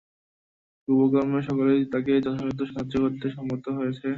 শুভকর্মে 0.81 1.39
সকলেই 1.47 1.81
তাঁকে 1.91 2.11
যথাসাধ্য 2.17 2.61
সাহায্য 2.67 2.93
করতে 3.03 3.25
সম্মত 3.35 3.65
হয়েছে। 3.77 4.07